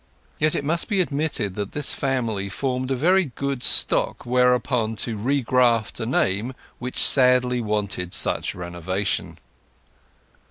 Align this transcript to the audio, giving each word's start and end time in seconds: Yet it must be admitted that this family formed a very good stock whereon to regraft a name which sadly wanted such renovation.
Yet 0.39 0.55
it 0.55 0.63
must 0.63 0.87
be 0.87 0.99
admitted 0.99 1.53
that 1.53 1.73
this 1.73 1.93
family 1.93 2.49
formed 2.49 2.89
a 2.89 2.95
very 2.95 3.25
good 3.25 3.61
stock 3.61 4.25
whereon 4.25 4.95
to 4.95 5.15
regraft 5.15 5.99
a 5.99 6.07
name 6.07 6.55
which 6.79 6.97
sadly 6.97 7.61
wanted 7.61 8.15
such 8.15 8.55
renovation. 8.55 9.37